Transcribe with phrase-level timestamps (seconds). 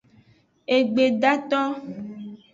[0.77, 1.61] Egbedato.